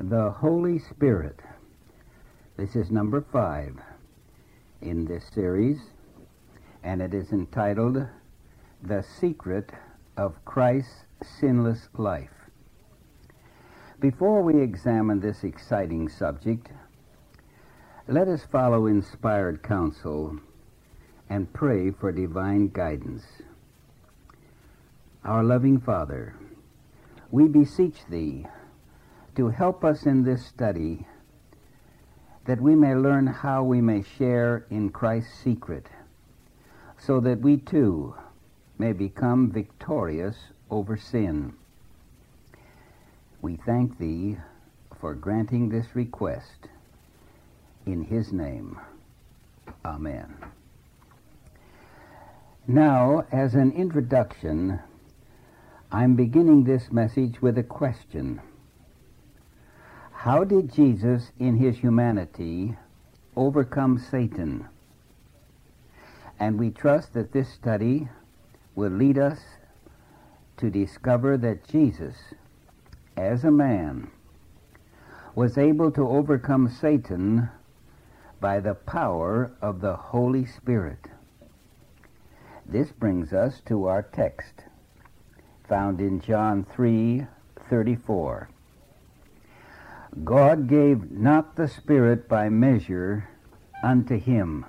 [0.00, 1.40] The Holy Spirit.
[2.56, 3.74] This is number five
[4.80, 5.80] in this series,
[6.84, 8.06] and it is entitled
[8.80, 9.72] The Secret
[10.16, 12.30] of Christ's Sinless Life.
[13.98, 16.68] Before we examine this exciting subject,
[18.06, 20.38] let us follow inspired counsel
[21.28, 23.24] and pray for divine guidance.
[25.24, 26.36] Our loving Father,
[27.32, 28.46] we beseech Thee
[29.38, 31.06] to help us in this study
[32.44, 35.86] that we may learn how we may share in Christ's secret,
[36.98, 38.16] so that we too
[38.78, 40.34] may become victorious
[40.72, 41.54] over sin.
[43.40, 44.38] We thank Thee
[45.00, 46.66] for granting this request.
[47.86, 48.76] In His name,
[49.84, 50.34] Amen.
[52.66, 54.80] Now, as an introduction,
[55.92, 58.40] I'm beginning this message with a question.
[60.22, 62.76] How did Jesus, in his humanity,
[63.36, 64.66] overcome Satan?
[66.40, 68.08] And we trust that this study
[68.74, 69.38] will lead us
[70.56, 72.16] to discover that Jesus,
[73.16, 74.10] as a man,
[75.36, 77.48] was able to overcome Satan
[78.40, 81.06] by the power of the Holy Spirit.
[82.66, 84.64] This brings us to our text,
[85.68, 88.48] found in John 3:34.
[90.24, 93.28] God gave not the Spirit by measure
[93.82, 94.66] unto him.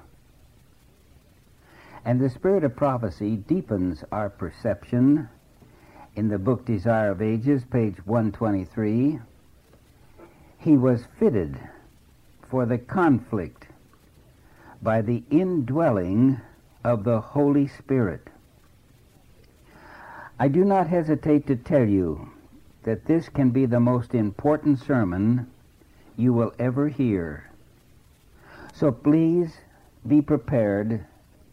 [2.05, 5.29] And the Spirit of prophecy deepens our perception
[6.15, 9.19] in the book Desire of Ages, page 123.
[10.57, 11.57] He was fitted
[12.49, 13.67] for the conflict
[14.81, 16.41] by the indwelling
[16.83, 18.27] of the Holy Spirit.
[20.39, 22.31] I do not hesitate to tell you
[22.89, 25.45] that this can be the most important sermon
[26.17, 27.47] you will ever hear.
[28.73, 29.55] So please
[30.07, 31.05] be prepared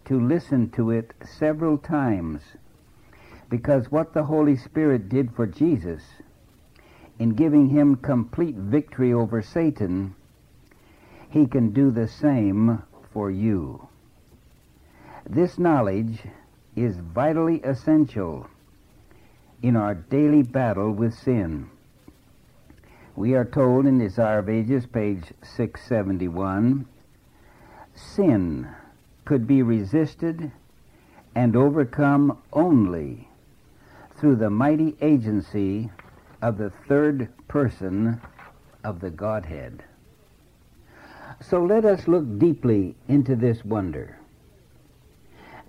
[0.06, 2.40] to listen to it several times
[3.50, 6.02] because what the Holy Spirit did for Jesus
[7.18, 10.14] in giving him complete victory over Satan,
[11.28, 12.82] he can do the same
[13.12, 13.86] for you.
[15.28, 16.18] This knowledge
[16.74, 18.48] is vitally essential
[19.62, 21.68] in our daily battle with sin.
[23.14, 26.86] We are told in Desire of Ages, page 671,
[27.94, 28.68] sin
[29.24, 30.52] could be resisted
[31.34, 33.28] and overcome only
[34.18, 35.90] through the mighty agency
[36.42, 38.20] of the third person
[38.84, 39.82] of the Godhead.
[41.40, 44.18] So let us look deeply into this wonder.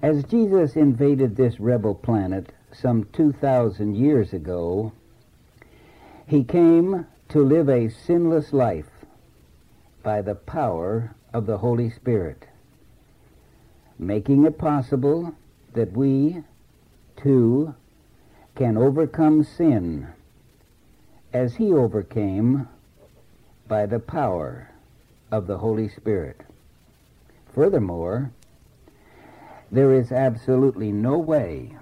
[0.01, 4.91] As Jesus invaded this rebel planet some 2,000 years ago,
[6.28, 8.89] he came to live a sinless life
[10.03, 12.45] by the power of the Holy Spirit,
[13.97, 15.35] making it possible
[15.73, 16.44] that we,
[17.16, 17.73] too,
[18.55, 20.07] can overcome sin
[21.34, 22.67] as he overcame
[23.67, 24.69] by the power
[25.31, 26.41] of the Holy Spirit.
[27.53, 28.31] Furthermore,
[29.72, 31.75] there is absolutely no way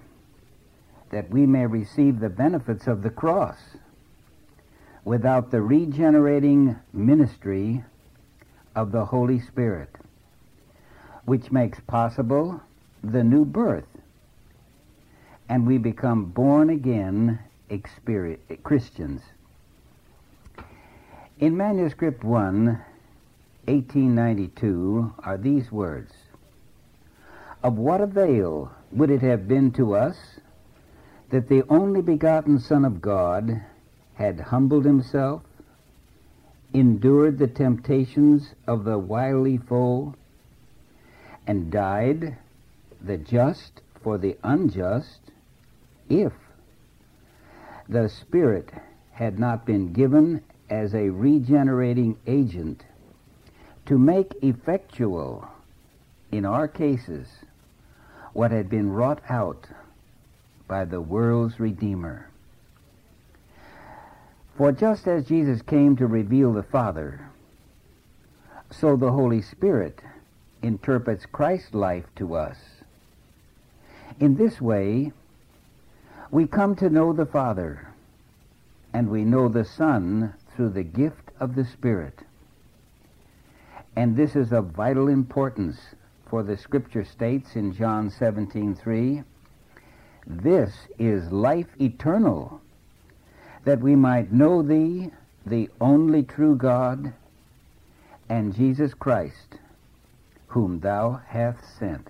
[1.09, 3.57] that we may receive the benefits of the cross
[5.03, 7.83] without the regenerating ministry
[8.75, 9.89] of the Holy Spirit,
[11.25, 12.59] which makes possible
[13.03, 13.87] the new birth,
[15.47, 17.39] and we become born again
[18.63, 19.21] Christians.
[21.39, 22.65] In Manuscript 1,
[23.65, 26.13] 1892, are these words
[27.63, 30.17] of what avail would it have been to us
[31.35, 33.61] that the only begotten Son of God
[34.13, 35.41] had humbled himself,
[36.73, 40.15] endured the temptations of the wily foe,
[41.45, 42.37] and died,
[43.01, 45.19] the just for the unjust,
[46.07, 46.31] if
[47.89, 48.71] the Spirit
[49.11, 52.81] had not been given as a regenerating agent
[53.85, 55.45] to make effectual,
[56.31, 57.27] in our cases,
[58.31, 59.67] what had been wrought out
[60.67, 62.29] by the world's Redeemer.
[64.57, 67.29] For just as Jesus came to reveal the Father,
[68.71, 69.99] so the Holy Spirit
[70.61, 72.57] interprets Christ's life to us.
[74.19, 75.11] In this way,
[76.31, 77.87] we come to know the Father,
[78.93, 82.21] and we know the Son through the gift of the Spirit.
[83.95, 85.77] And this is of vital importance
[86.29, 89.23] for the scripture states in John 17:3,
[90.27, 92.61] "This is life eternal,
[93.63, 95.11] that we might know thee,
[95.45, 97.13] the only true God,
[98.27, 99.59] and Jesus Christ,
[100.47, 102.09] whom thou hast sent.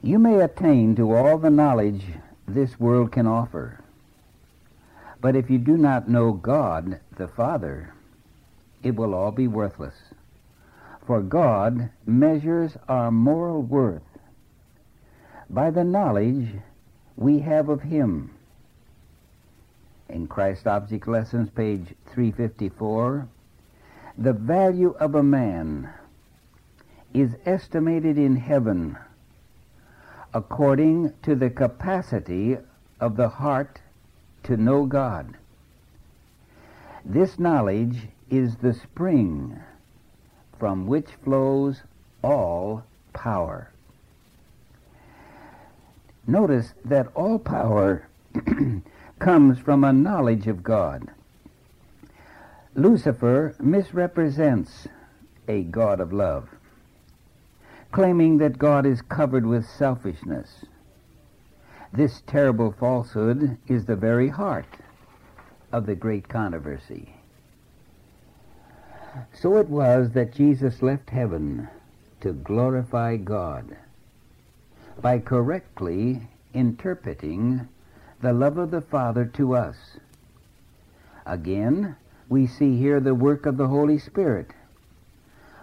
[0.00, 2.06] You may attain to all the knowledge
[2.46, 3.80] this world can offer,
[5.20, 7.92] but if you do not know God the Father,
[8.82, 9.94] it will all be worthless.
[11.06, 14.02] For God measures our moral worth
[15.50, 16.48] by the knowledge
[17.16, 18.30] we have of Him.
[20.08, 23.28] In Christ Object Lessons, page 354,
[24.18, 25.92] the value of a man
[27.12, 28.96] is estimated in heaven
[30.32, 32.58] according to the capacity
[33.00, 33.80] of the heart
[34.42, 35.36] to know God.
[37.04, 39.60] This knowledge is the spring
[40.58, 41.82] from which flows
[42.22, 42.82] all
[43.12, 43.70] power.
[46.26, 48.08] Notice that all power
[49.18, 51.10] comes from a knowledge of God.
[52.74, 54.88] Lucifer misrepresents
[55.46, 56.48] a God of love,
[57.92, 60.64] claiming that God is covered with selfishness.
[61.92, 64.78] This terrible falsehood is the very heart
[65.70, 67.14] of the great controversy.
[69.32, 71.68] So it was that Jesus left heaven
[72.22, 73.76] to glorify God
[75.00, 76.20] by correctly
[76.52, 77.68] interpreting
[78.20, 79.76] the love of the Father to us.
[81.26, 81.96] Again,
[82.28, 84.50] we see here the work of the Holy Spirit.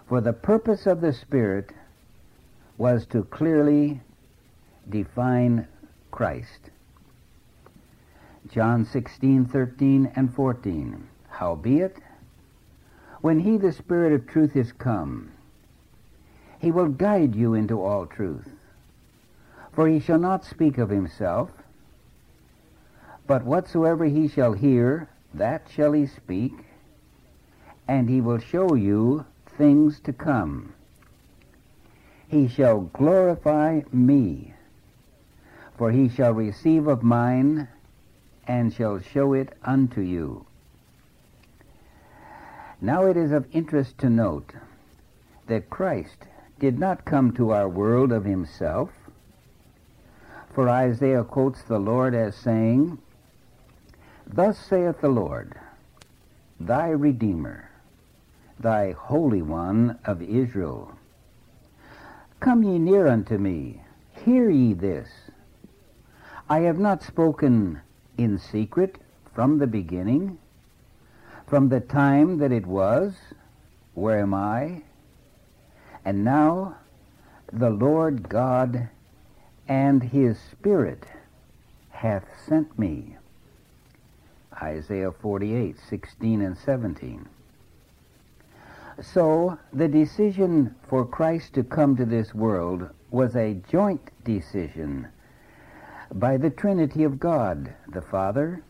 [0.08, 1.72] For the purpose of the Spirit
[2.78, 4.00] was to clearly
[4.88, 5.66] define
[6.10, 6.70] Christ.
[8.50, 11.08] John 16, 13, and 14.
[11.28, 11.96] Howbeit,
[13.20, 15.30] when he, the Spirit of truth, is come,
[16.58, 18.48] he will guide you into all truth.
[19.72, 21.50] For he shall not speak of himself,
[23.26, 26.52] but whatsoever he shall hear, that shall he speak,
[27.88, 30.74] and he will show you things to come.
[32.28, 34.54] He shall glorify me,
[35.76, 37.68] for he shall receive of mine,
[38.46, 40.44] and shall show it unto you.
[42.80, 44.52] Now it is of interest to note
[45.46, 46.26] that Christ
[46.58, 48.90] did not come to our world of himself,
[50.54, 52.98] for Isaiah quotes the Lord as saying,
[54.26, 55.54] Thus saith the Lord,
[56.60, 57.70] thy Redeemer,
[58.60, 60.92] thy Holy One of Israel.
[62.40, 63.82] Come ye near unto me,
[64.24, 65.08] hear ye this.
[66.48, 67.80] I have not spoken
[68.18, 68.98] in secret
[69.34, 70.38] from the beginning,
[71.46, 73.14] from the time that it was,
[73.94, 74.82] where am I?
[76.04, 76.76] And now
[77.52, 78.88] the Lord God
[79.68, 81.04] and his Spirit
[81.90, 83.16] hath sent me.
[84.60, 87.28] Isaiah 48, 16 and 17.
[89.00, 95.08] So the decision for Christ to come to this world was a joint decision
[96.12, 98.62] by the Trinity of God, the Father,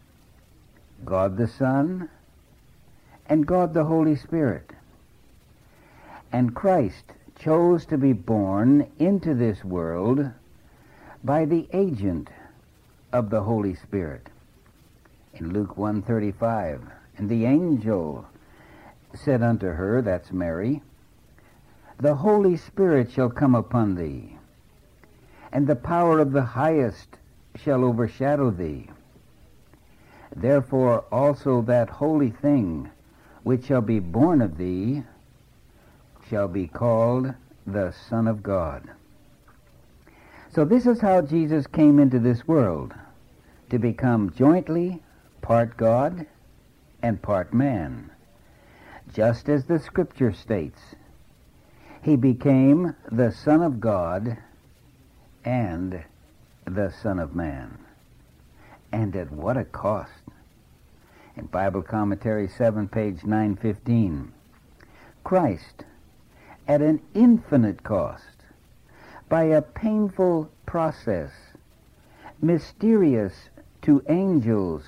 [1.04, 2.08] God the Son,
[3.26, 4.70] and God the Holy Spirit.
[6.30, 7.04] And Christ
[7.38, 10.30] chose to be born into this world
[11.24, 12.28] by the agent
[13.12, 14.28] of the Holy Spirit.
[15.34, 16.82] In Luke 135,
[17.16, 18.26] and the angel
[19.14, 20.82] said unto her, that's Mary,
[21.98, 24.36] the Holy Spirit shall come upon thee,
[25.52, 27.18] and the power of the highest
[27.54, 28.88] shall overshadow thee.
[30.34, 32.90] Therefore also that holy thing
[33.42, 35.04] which shall be born of thee
[36.28, 37.34] shall be called
[37.66, 38.90] the Son of God.
[40.54, 42.92] So this is how Jesus came into this world,
[43.70, 45.02] to become jointly
[45.40, 46.26] part God
[47.02, 48.10] and part man.
[49.14, 50.80] Just as the scripture states,
[52.02, 54.36] he became the Son of God
[55.42, 56.04] and
[56.66, 57.78] the Son of Man.
[58.92, 60.12] And at what a cost
[61.34, 64.32] in Bible Commentary 7, page 915.
[65.24, 65.84] Christ,
[66.68, 68.31] at an infinite cost,
[69.32, 71.30] by a painful process,
[72.42, 73.32] mysterious
[73.80, 74.84] to angels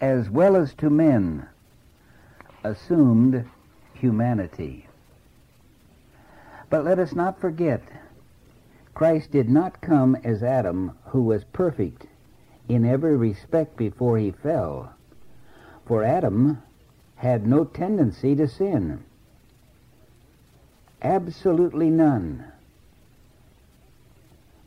[0.00, 1.44] as well as to men,
[2.62, 3.44] assumed
[3.94, 4.86] humanity.
[6.70, 7.82] But let us not forget,
[8.94, 12.06] Christ did not come as Adam, who was perfect
[12.68, 14.94] in every respect before he fell
[15.84, 16.62] for Adam
[17.16, 19.02] had no tendency to sin.
[21.02, 22.52] Absolutely none.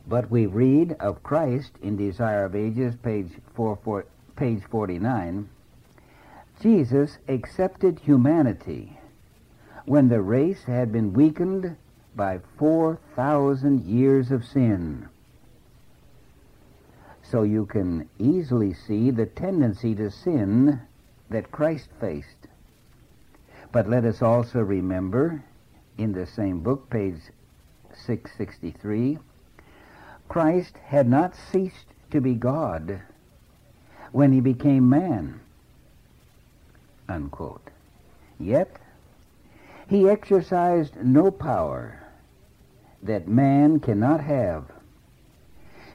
[0.08, 5.50] But we read of Christ in Desire of Ages, page, four, four, page 49,
[6.62, 8.98] Jesus accepted humanity
[9.84, 11.76] when the race had been weakened
[12.16, 15.08] by 4,000 years of sin.
[17.22, 20.80] So you can easily see the tendency to sin
[21.28, 22.48] that Christ faced.
[23.72, 25.44] But let us also remember,
[25.98, 27.20] in the same book, page
[27.94, 29.18] 663,
[30.28, 33.00] Christ had not ceased to be God
[34.12, 35.40] when he became man.
[37.08, 37.70] Unquote.
[38.38, 38.76] Yet,
[39.88, 42.00] he exercised no power
[43.02, 44.64] that man cannot have.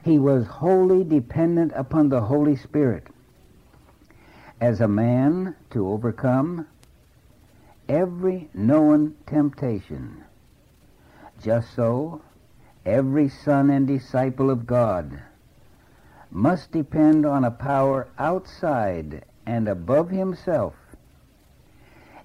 [0.04, 3.06] He was wholly dependent upon the Holy Spirit
[4.60, 6.66] as a man to overcome
[7.88, 10.24] every known temptation.
[11.42, 12.22] Just so,
[12.86, 15.20] every son and disciple of God
[16.30, 20.74] must depend on a power outside and above himself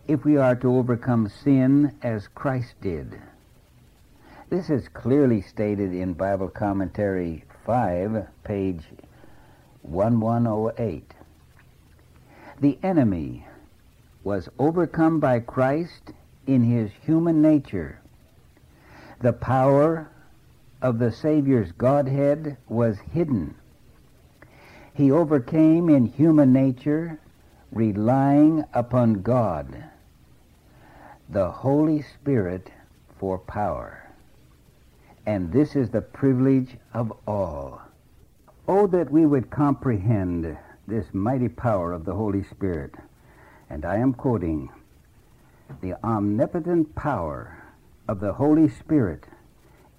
[0.07, 3.21] if we are to overcome sin as Christ did.
[4.49, 8.81] This is clearly stated in Bible Commentary 5, page
[9.83, 11.13] 1108.
[12.59, 13.45] The enemy
[14.23, 16.11] was overcome by Christ
[16.47, 18.01] in his human nature.
[19.21, 20.09] The power
[20.81, 23.55] of the Savior's Godhead was hidden.
[24.93, 27.19] He overcame in human nature,
[27.71, 29.83] relying upon God,
[31.29, 32.71] the Holy Spirit,
[33.17, 34.09] for power.
[35.25, 37.81] And this is the privilege of all.
[38.67, 40.57] Oh, that we would comprehend
[40.87, 42.95] this mighty power of the Holy Spirit.
[43.69, 44.69] And I am quoting
[45.81, 47.63] the omnipotent power
[48.07, 49.25] of the Holy Spirit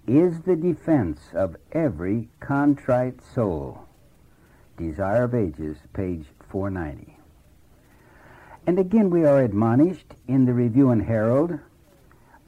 [0.07, 3.87] is the defense of every contrite soul.
[4.77, 7.17] Desire of Ages, page 490.
[8.67, 11.59] And again we are admonished in the Review and Herald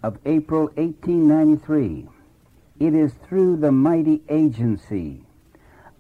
[0.03, 2.09] of April 1893.
[2.81, 5.25] It is through the mighty agency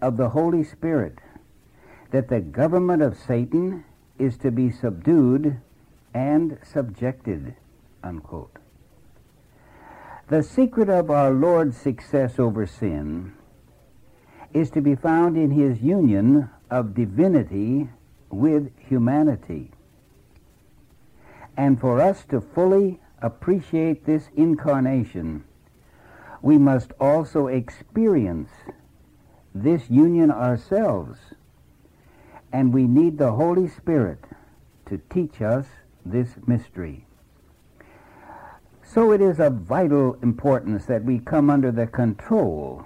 [0.01, 1.19] of the Holy Spirit
[2.11, 3.85] that the government of Satan
[4.19, 5.61] is to be subdued
[6.15, 7.57] and subjected.
[8.03, 8.59] Unquote.
[10.29, 13.35] The secret of our Lord's success over sin
[14.53, 17.89] is to be found in his union of divinity
[18.31, 19.71] with humanity.
[21.57, 25.45] And for us to fully appreciate this incarnation,
[26.41, 28.51] we must also experience
[29.55, 31.19] this union ourselves.
[32.53, 34.25] And we need the Holy Spirit
[34.87, 35.67] to teach us
[36.05, 37.07] this mystery.
[38.93, 42.85] So it is of vital importance that we come under the control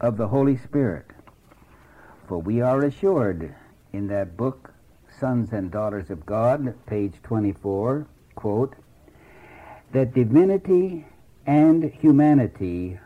[0.00, 1.04] of the Holy Spirit.
[2.26, 3.54] For we are assured
[3.92, 4.72] in that book,
[5.18, 8.76] Sons and Daughters of God, page 24, quote,
[9.92, 11.04] that divinity
[11.44, 12.98] and humanity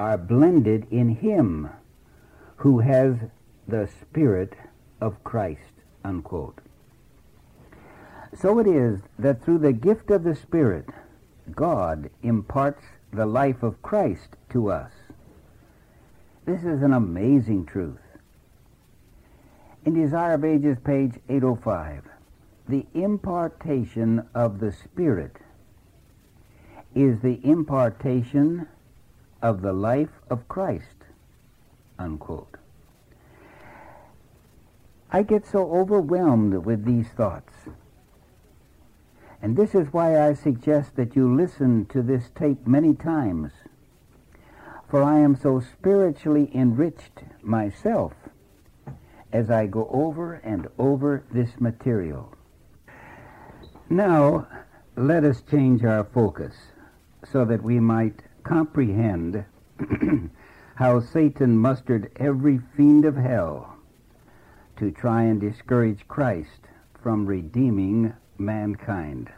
[0.00, 1.70] are blended in Him
[2.56, 3.14] who has
[3.68, 4.54] the Spirit
[5.00, 6.58] of Christ, unquote.
[8.36, 10.86] So it is that through the gift of the Spirit,
[11.52, 12.82] God imparts
[13.12, 14.90] the life of Christ to us.
[16.46, 18.00] This is an amazing truth.
[19.84, 22.04] In Desire of Ages, page 805,
[22.68, 25.36] the impartation of the Spirit
[26.94, 28.66] is the impartation
[29.42, 30.96] of the life of Christ.
[31.98, 32.56] Unquote.
[35.10, 37.52] I get so overwhelmed with these thoughts
[39.44, 43.52] and this is why I suggest that you listen to this tape many times.
[44.88, 48.14] For I am so spiritually enriched myself
[49.34, 52.32] as I go over and over this material.
[53.90, 54.48] Now,
[54.96, 56.54] let us change our focus
[57.30, 59.44] so that we might comprehend
[60.76, 63.76] how Satan mustered every fiend of hell
[64.78, 66.60] to try and discourage Christ
[67.02, 69.30] from redeeming mankind.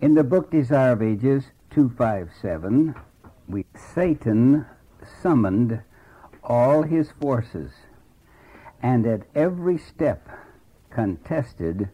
[0.00, 2.94] In the book Desire of Ages 257,
[3.48, 4.66] we, Satan
[5.22, 5.80] summoned
[6.42, 7.72] all his forces
[8.82, 10.28] and at every step
[10.90, 11.88] contested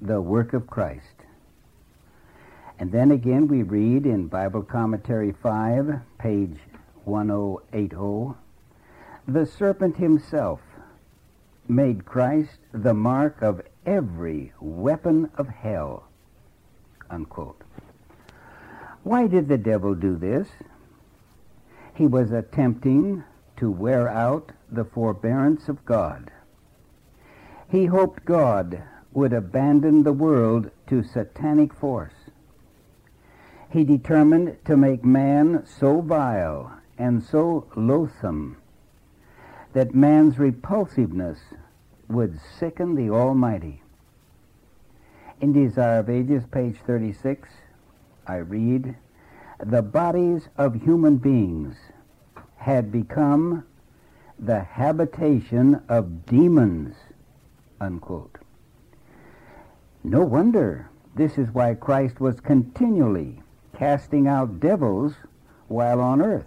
[0.00, 1.14] the work of Christ.
[2.78, 6.58] And then again we read in Bible Commentary 5, page
[7.04, 8.34] 1080,
[9.28, 10.60] the serpent himself
[11.68, 16.08] made Christ the mark of every weapon of hell.
[17.10, 17.62] Unquote.
[19.02, 20.48] Why did the devil do this?
[21.94, 23.24] He was attempting
[23.56, 26.30] to wear out the forbearance of God.
[27.68, 32.14] He hoped God would abandon the world to satanic force.
[33.70, 38.56] He determined to make man so vile and so loathsome
[39.72, 41.38] that man's repulsiveness
[42.12, 43.82] would sicken the Almighty.
[45.40, 47.48] In Desire of Ages, page 36,
[48.26, 48.96] I read,
[49.58, 51.76] The bodies of human beings
[52.56, 53.64] had become
[54.38, 56.94] the habitation of demons,
[57.80, 58.38] unquote.
[60.04, 63.40] No wonder this is why Christ was continually
[63.76, 65.14] casting out devils
[65.68, 66.46] while on earth.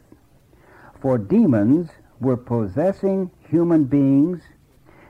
[1.01, 4.41] For demons were possessing human beings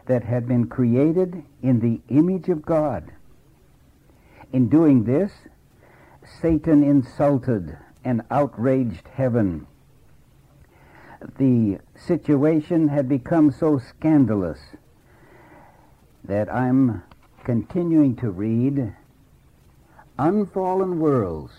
[0.06, 3.12] that had been created in the image of God.
[4.52, 5.32] In doing this,
[6.42, 9.68] Satan insulted and outraged heaven.
[11.38, 14.60] The situation had become so scandalous
[16.24, 17.04] that I'm
[17.44, 18.96] continuing to read
[20.18, 21.52] Unfallen worlds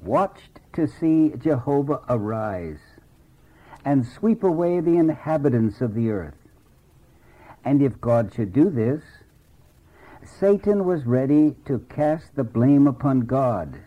[0.00, 2.78] watched to see Jehovah arise
[3.84, 6.45] and sweep away the inhabitants of the earth.
[7.66, 9.02] And if God should do this,
[10.24, 13.80] Satan was ready to cast the blame upon God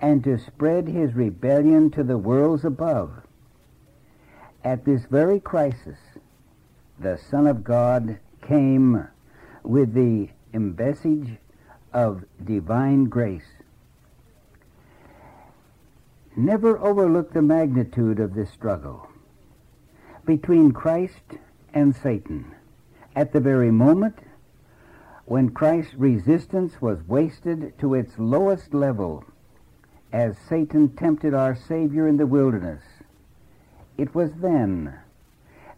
[0.00, 3.22] and to spread his rebellion to the worlds above.
[4.64, 5.98] At this very crisis,
[6.98, 9.06] the Son of God came
[9.62, 11.38] with the message
[11.92, 13.52] of divine grace.
[16.34, 19.08] Never overlook the magnitude of this struggle
[20.26, 21.38] between Christ
[21.72, 22.52] and Satan.
[23.16, 24.18] At the very moment
[25.26, 29.24] when Christ's resistance was wasted to its lowest level,
[30.12, 32.82] as Satan tempted our Savior in the wilderness,
[33.96, 34.98] it was then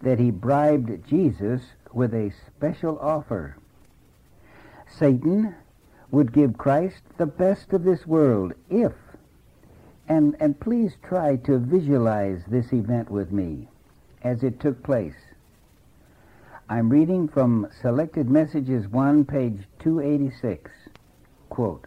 [0.02, 1.62] that he bribed Jesus
[1.92, 3.56] with a special offer.
[4.88, 5.54] Satan
[6.10, 8.92] would give Christ the best of this world if,
[10.08, 13.68] and, and please try to visualize this event with me
[14.22, 15.14] as it took place.
[16.68, 20.68] I'm reading from Selected Messages 1, page 286.
[21.48, 21.84] Quote,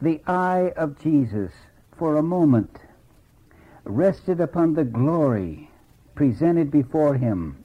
[0.00, 1.52] The eye of Jesus
[1.98, 2.78] for a moment
[3.84, 5.70] rested upon the glory
[6.14, 7.62] presented before him,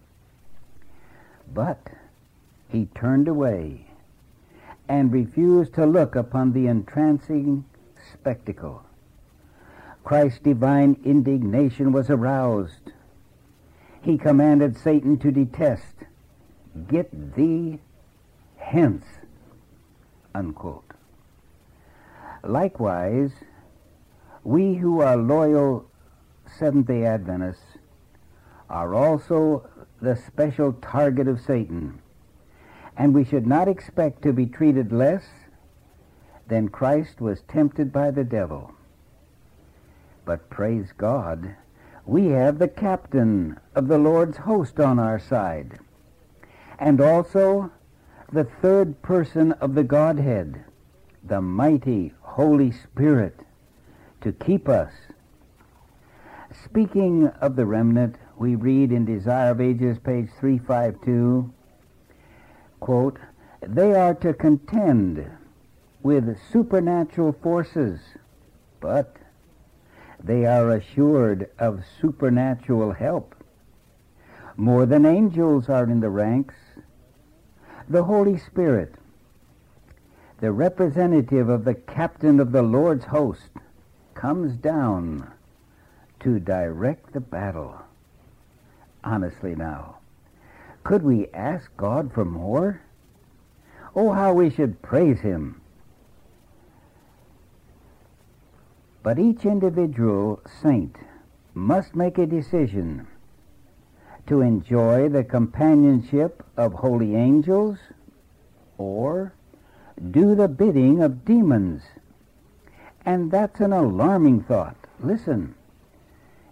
[1.54, 1.80] but
[2.68, 3.88] he turned away
[4.90, 7.64] and refused to look upon the entrancing
[8.12, 8.84] spectacle.
[10.04, 12.92] Christ's divine indignation was aroused.
[14.02, 16.01] He commanded Satan to detest,
[16.88, 17.80] Get thee
[18.58, 19.06] hence.
[20.34, 20.92] Unquote.
[22.44, 23.32] Likewise,
[24.44, 25.86] we who are loyal
[26.58, 27.78] Seventh day Adventists
[28.70, 29.70] are also
[30.02, 32.02] the special target of Satan
[32.98, 35.24] and we should not expect to be treated less
[36.48, 38.74] than Christ was tempted by the devil.
[40.26, 41.56] But praise God,
[42.06, 45.80] we have the captain of the Lord's host on our side,
[46.82, 47.72] and also
[48.34, 50.66] the third person of the Godhead,
[51.24, 53.40] the mighty Holy Spirit,
[54.22, 54.92] to keep us.
[56.66, 61.54] Speaking of the remnant, we read in Desire of Ages, page 352,
[62.80, 63.20] quote,
[63.62, 65.30] they are to contend
[66.02, 68.00] with supernatural forces,
[68.80, 69.18] but
[70.24, 73.36] they are assured of supernatural help.
[74.58, 76.56] More than angels are in the ranks.
[77.92, 78.96] The Holy Spirit,
[80.40, 83.50] the representative of the captain of the Lord's host,
[84.14, 85.30] comes down
[86.22, 87.82] to direct the battle.
[89.04, 89.98] Honestly now,
[90.86, 92.80] could we ask God for more?
[93.94, 95.60] Oh, how we should praise Him.
[99.04, 100.96] But each individual saint
[101.54, 103.08] must make a decision
[104.28, 107.78] to enjoy the companionship of holy angels
[108.78, 109.34] or
[110.12, 111.84] do the bidding of demons.
[113.06, 114.76] And that's an alarming thought.
[115.00, 115.56] Listen,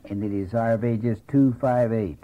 [0.05, 2.23] in the Desire of Ages 258,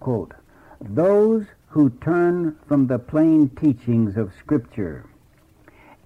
[0.00, 0.32] quote,
[0.80, 5.06] those who turn from the plain teachings of Scripture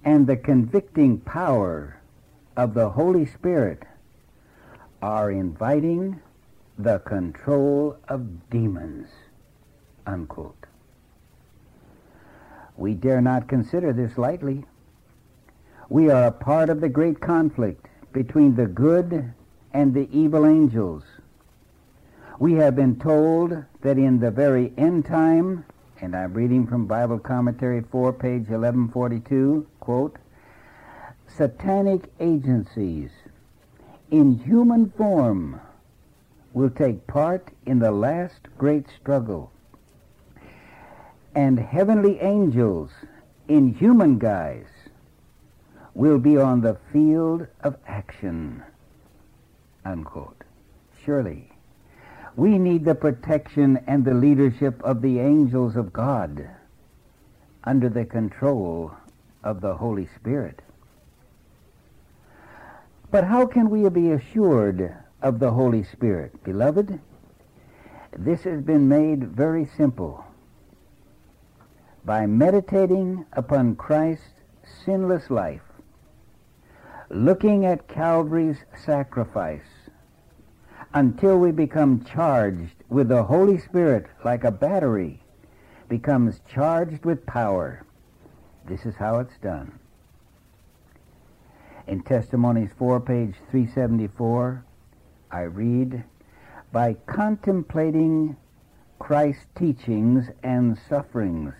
[0.03, 1.99] and the convicting power
[2.55, 3.83] of the Holy Spirit
[5.01, 6.19] are inviting
[6.77, 9.07] the control of demons.
[10.05, 10.65] Unquote.
[12.75, 14.65] We dare not consider this lightly.
[15.89, 19.33] We are a part of the great conflict between the good
[19.73, 21.03] and the evil angels
[22.39, 25.65] we have been told that in the very end time,
[26.01, 30.17] and I'm reading from Bible Commentary 4, page 1142, quote,
[31.27, 33.09] Satanic agencies
[34.11, 35.59] in human form
[36.53, 39.51] will take part in the last great struggle,
[41.35, 42.89] and heavenly angels
[43.47, 44.65] in human guise
[45.93, 48.63] will be on the field of action.
[49.85, 50.43] Unquote.
[51.03, 51.51] Surely,
[52.35, 56.47] we need the protection and the leadership of the angels of God
[57.63, 58.91] under the control
[59.43, 60.61] of the Holy Spirit.
[63.09, 64.93] But how can we be assured
[65.27, 66.41] of the Holy Spirit?
[66.45, 66.99] Beloved,
[68.17, 70.23] this has been made very simple.
[72.05, 74.41] By meditating upon Christ's
[74.85, 75.61] sinless life,
[77.09, 79.89] looking at Calvary's sacrifice,
[80.93, 85.21] until we become charged with the Holy Spirit like a battery
[85.89, 87.85] becomes charged with power.
[88.65, 89.77] This is how it's done.
[91.85, 94.63] In Testimonies 4, page 374,
[95.31, 96.03] I read,
[96.71, 98.37] By contemplating
[98.99, 101.53] Christ's teachings and sufferings,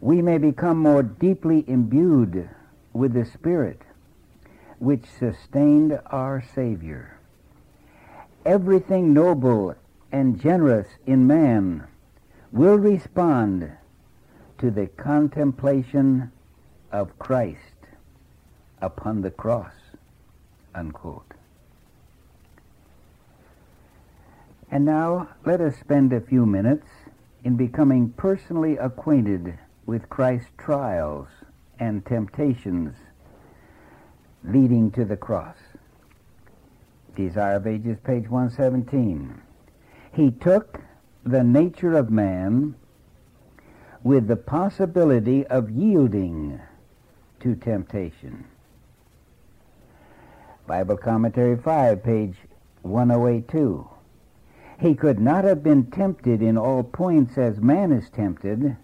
[0.00, 2.48] we may become more deeply imbued
[2.92, 3.82] with the Spirit
[4.78, 7.20] which sustained our Savior
[8.44, 9.74] everything noble
[10.12, 11.86] and generous in man
[12.52, 13.70] will respond
[14.58, 16.30] to the contemplation
[16.90, 17.58] of Christ
[18.80, 19.72] upon the cross.
[20.74, 21.29] Unquote.
[24.70, 26.86] And now let us spend a few minutes
[27.42, 31.26] in becoming personally acquainted with Christ's trials
[31.80, 32.94] and temptations
[34.44, 35.56] leading to the cross.
[37.16, 39.40] Desire of Ages, page 117.
[40.14, 40.80] He took
[41.24, 42.76] the nature of man
[44.04, 46.60] with the possibility of yielding
[47.40, 48.44] to temptation.
[50.66, 52.36] Bible Commentary 5, page
[52.82, 53.88] 1082.
[54.80, 58.78] He could not have been tempted in all points as man is tempted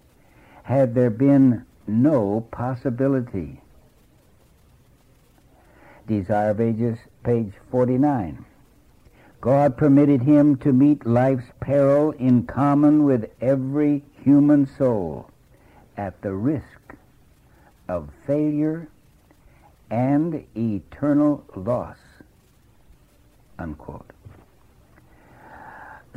[0.64, 3.62] had there been no possibility.
[6.06, 8.44] Desire of Ages, page 49.
[9.40, 15.30] God permitted him to meet life's peril in common with every human soul
[15.96, 16.94] at the risk
[17.88, 18.88] of failure
[19.90, 21.96] and eternal loss.
[23.58, 24.10] Unquote.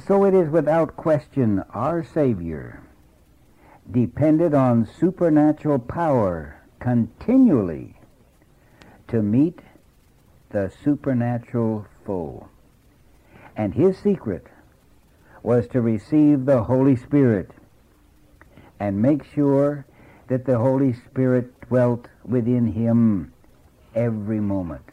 [0.05, 2.81] So it is without question our Savior
[3.91, 7.95] depended on supernatural power continually
[9.07, 9.59] to meet
[10.51, 12.47] the supernatural foe.
[13.57, 14.47] And his secret
[15.43, 17.51] was to receive the Holy Spirit
[18.79, 19.85] and make sure
[20.27, 23.33] that the Holy Spirit dwelt within him
[23.95, 24.85] every moment.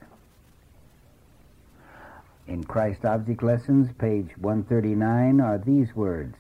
[2.47, 6.37] In Christ Object Lessons, page 139, are these words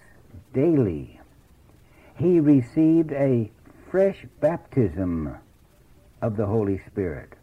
[0.53, 1.21] Daily
[2.19, 3.51] he received a
[3.91, 5.37] fresh baptism
[6.23, 7.35] of the Holy Spirit.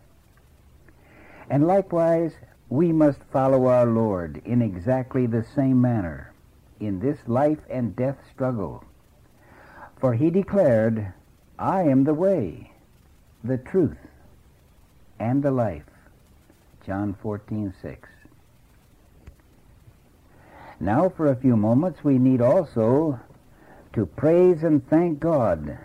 [1.49, 2.34] And likewise,
[2.69, 6.34] we must follow our Lord in exactly the same manner
[6.80, 8.84] in this life and death struggle.
[9.97, 11.13] For he declared,
[11.60, 12.71] I am the way,
[13.43, 13.97] the truth,
[15.19, 15.84] and the life.
[16.86, 17.97] John 14:6.
[20.84, 23.17] Now for a few moments we need also
[23.93, 25.78] to praise and thank God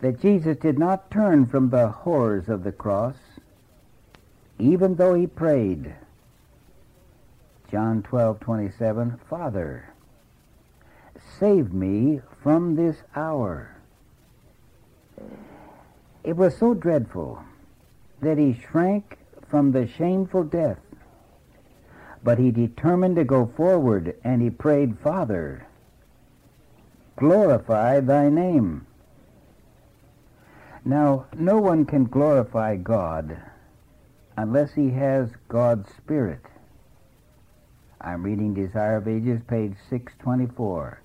[0.00, 3.14] that Jesus did not turn from the horrors of the cross
[4.58, 5.94] even though he prayed.
[7.70, 9.84] John 12:27 Father,
[11.38, 13.76] save me from this hour.
[16.24, 17.44] It was so dreadful
[18.20, 20.83] that he shrank from the shameful death.
[22.24, 25.66] But he determined to go forward and he prayed, Father,
[27.16, 28.86] glorify thy name.
[30.86, 33.36] Now, no one can glorify God
[34.36, 36.40] unless he has God's Spirit.
[38.00, 41.00] I'm reading Desire of Ages, page 624.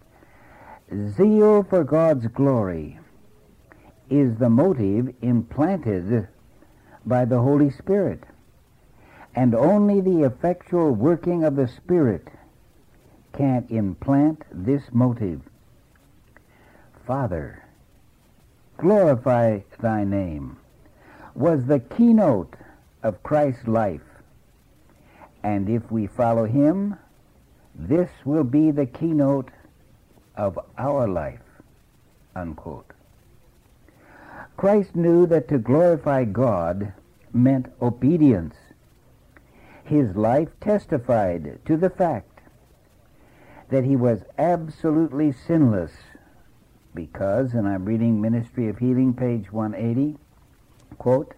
[1.15, 2.99] Zeal for God's glory
[4.09, 6.27] is the motive implanted
[7.05, 8.23] by the Holy Spirit,
[9.35, 12.27] and only the effectual working of the Spirit
[13.33, 15.41] can implant this motive.
[17.05, 17.63] Father,
[18.77, 20.57] glorify thy name
[21.35, 22.55] was the keynote
[23.03, 24.01] of Christ's life.
[25.43, 26.95] And if we follow him,
[27.73, 29.49] this will be the keynote
[30.35, 31.39] of our life.
[32.35, 32.91] Unquote.
[34.57, 36.91] Christ knew that to glorify God
[37.31, 38.55] meant obedience.
[39.89, 42.41] His life testified to the fact
[43.69, 45.91] that he was absolutely sinless
[46.93, 50.15] because, and I'm reading Ministry of Healing, page 180,
[50.99, 51.33] quote,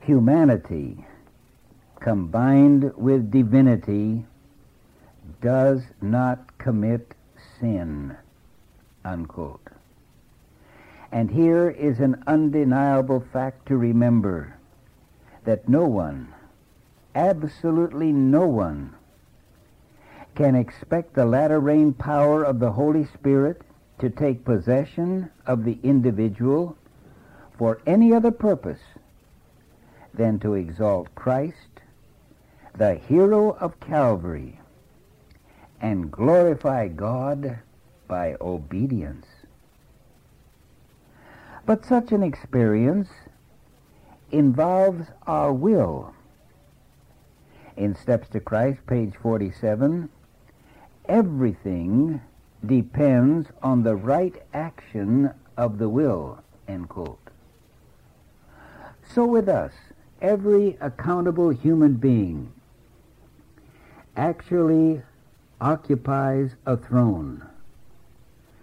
[0.00, 1.04] humanity
[1.98, 4.26] combined with divinity
[5.40, 7.14] does not commit
[7.58, 8.16] sin,
[9.04, 9.66] unquote.
[11.10, 14.56] And here is an undeniable fact to remember
[15.44, 16.32] that no one,
[17.16, 18.94] absolutely no one,
[20.34, 23.62] can expect the latter rain power of the Holy Spirit
[23.98, 26.76] to take possession of the individual
[27.56, 28.80] for any other purpose
[30.12, 31.80] than to exalt Christ,
[32.76, 34.60] the hero of Calvary,
[35.80, 37.58] and glorify God
[38.06, 39.26] by obedience.
[41.64, 43.08] But such an experience
[44.30, 46.12] involves our will.
[47.76, 50.08] In Steps to Christ, page 47,
[51.06, 52.22] everything
[52.64, 57.18] depends on the right action of the will, end quote.
[59.14, 59.72] So with us,
[60.22, 62.52] every accountable human being
[64.16, 65.02] actually
[65.60, 67.46] occupies a throne.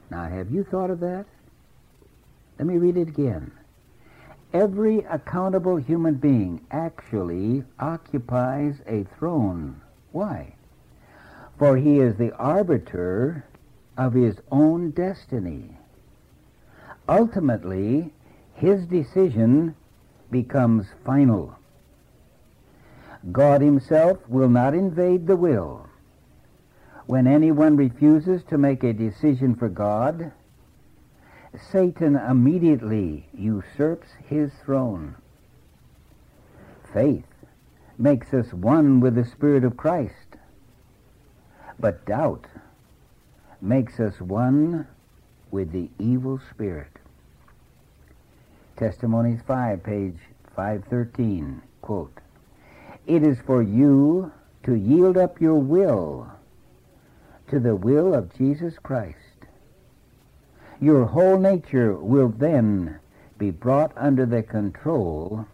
[0.10, 1.26] Now, have you thought of that?
[2.58, 3.52] Let me read it again.
[4.54, 9.82] Every accountable human being actually occupies a throne.
[10.12, 10.54] Why?
[11.58, 13.46] For he is the arbiter
[13.98, 15.76] of his own destiny.
[17.10, 18.14] Ultimately,
[18.54, 19.76] his decision
[20.30, 21.56] becomes final.
[23.32, 25.88] God himself will not invade the will.
[27.08, 30.32] When anyone refuses to make a decision for God,
[31.60, 35.16] Satan immediately usurps his throne.
[36.94, 37.26] Faith
[37.98, 40.38] makes us one with the Spirit of Christ,
[41.80, 42.46] but doubt
[43.62, 44.88] makes us one
[45.52, 46.92] with the evil spirit.
[48.76, 50.18] Testimonies 5, page
[50.56, 52.18] 513, quote,
[53.06, 54.32] It is for you
[54.64, 56.32] to yield up your will
[57.50, 59.23] to the will of Jesus Christ.
[60.84, 63.00] Your whole nature will then
[63.38, 65.48] be brought under the control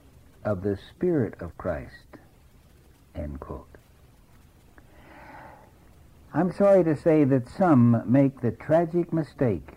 [0.44, 2.18] of the Spirit of Christ.
[3.14, 3.68] End quote.
[6.34, 9.70] I'm sorry to say that some make the tragic mistake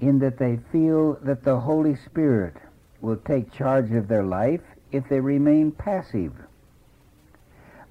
[0.00, 2.54] in that they feel that the Holy Spirit
[3.02, 6.32] will take charge of their life if they remain passive.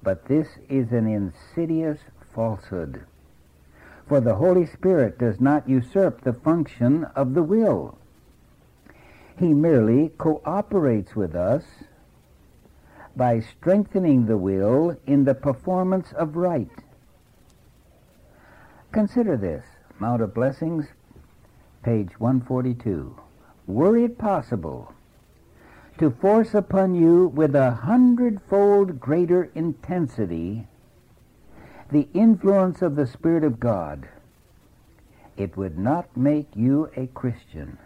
[0.02, 2.00] But this is an insidious
[2.34, 3.04] falsehood.
[4.10, 7.96] For the Holy Spirit does not usurp the function of the will.
[9.38, 11.62] He merely cooperates with us
[13.14, 16.72] by strengthening the will in the performance of right.
[18.90, 19.64] Consider this
[20.00, 20.88] Mount of Blessings,
[21.84, 23.16] page 142.
[23.68, 24.92] Were it possible
[25.98, 30.66] to force upon you with a hundredfold greater intensity
[31.90, 34.08] the influence of the Spirit of God,
[35.36, 37.78] it would not make you a Christian.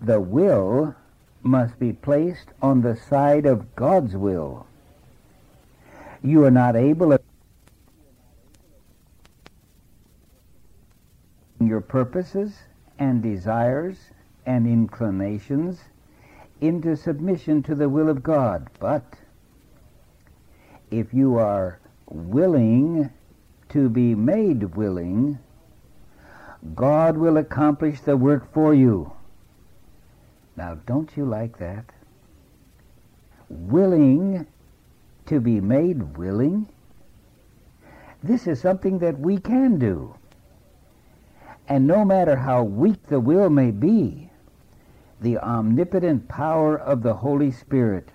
[0.00, 0.94] The will
[1.42, 4.66] must be placed on the side of God's will.
[6.22, 7.20] You are not able to
[11.60, 12.54] your purposes
[12.98, 13.96] and desires
[14.46, 15.80] and inclinations
[16.60, 18.68] into submission to the will of God.
[18.78, 19.04] But
[20.90, 21.80] if you are
[22.10, 23.10] willing
[23.70, 25.38] to be made willing,
[26.74, 29.12] God will accomplish the work for you.
[30.56, 31.84] Now, don't you like that?
[33.48, 34.46] Willing
[35.26, 36.68] to be made willing?
[38.22, 40.14] This is something that we can do.
[41.68, 44.30] And no matter how weak the will may be,
[45.20, 48.08] the omnipotent power of the Holy Spirit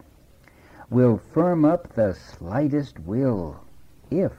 [0.89, 3.64] will firm up the slightest will
[4.11, 4.31] if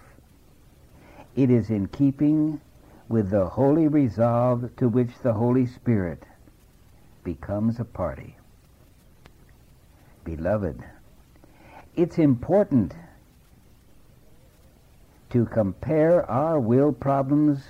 [1.34, 2.60] it is in keeping
[3.08, 6.22] with the holy resolve to which the Holy Spirit
[7.22, 8.36] becomes a party.
[10.24, 10.82] Beloved,
[11.94, 12.94] it's important
[15.30, 17.62] to compare our will problems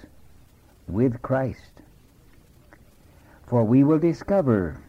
[0.87, 1.82] with Christ.
[3.46, 4.80] For we will discover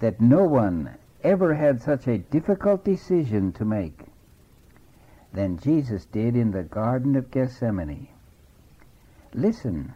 [0.00, 4.05] that no one ever had such a difficult decision to make
[5.36, 8.08] than Jesus did in the Garden of Gethsemane.
[9.34, 9.92] Listen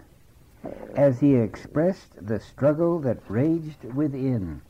[0.94, 4.60] as he expressed the struggle that raged within.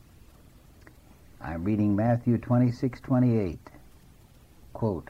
[1.41, 3.69] I'm reading Matthew 26:28.
[4.71, 5.09] Quote,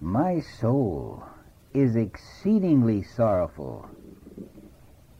[0.00, 1.22] "My soul
[1.72, 3.86] is exceedingly sorrowful,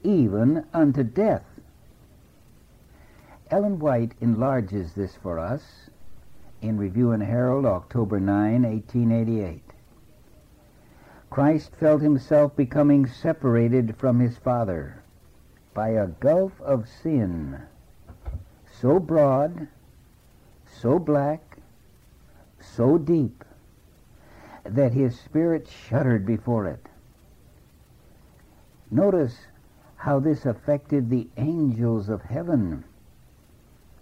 [0.02, 1.60] even unto death."
[3.48, 5.88] Ellen White enlarges this for us
[6.60, 9.67] in Review and Herald, October 9, 1888.
[11.30, 15.02] Christ felt himself becoming separated from his Father
[15.74, 17.62] by a gulf of sin
[18.80, 19.66] so broad,
[20.80, 21.58] so black,
[22.60, 23.44] so deep,
[24.64, 26.86] that his spirit shuddered before it.
[28.90, 29.36] Notice
[29.96, 32.84] how this affected the angels of heaven.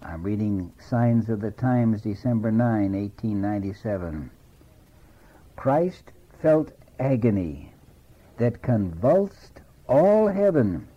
[0.03, 4.31] I'm reading Signs of the Times, December 9, 1897.
[5.57, 7.73] Christ felt agony
[8.39, 10.89] that convulsed all heaven.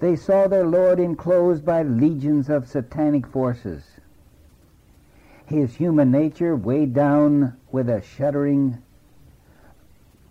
[0.00, 3.82] They saw their Lord enclosed by legions of satanic forces.
[5.46, 8.78] His human nature weighed down with a shuddering,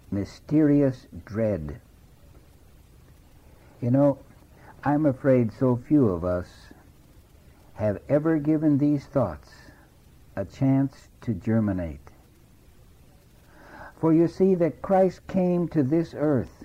[0.09, 1.81] mysterious dread.
[3.81, 4.17] You know,
[4.83, 6.47] I'm afraid so few of us
[7.75, 9.49] have ever given these thoughts
[10.35, 12.08] a chance to germinate.
[13.99, 16.63] For you see that Christ came to this earth